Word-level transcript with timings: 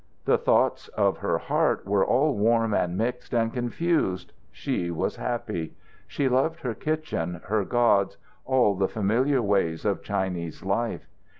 The 0.25 0.39
thoughts 0.39 0.87
of 0.87 1.19
her 1.19 1.37
heart 1.37 1.85
were 1.87 2.03
all 2.03 2.33
warm 2.35 2.73
and 2.73 2.97
mixed 2.97 3.35
and 3.35 3.53
confused. 3.53 4.33
She 4.51 4.89
was 4.89 5.17
happy. 5.17 5.75
She 6.07 6.27
loved 6.27 6.61
her 6.61 6.73
kitchen, 6.73 7.39
her 7.45 7.63
gods, 7.63 8.17
all 8.43 8.73
the 8.73 8.87
familiar 8.87 9.43
ways 9.43 9.85
of 9.85 10.01
Chinese 10.01 10.63
life. 10.65 11.07